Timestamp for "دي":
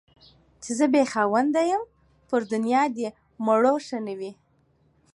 2.95-3.07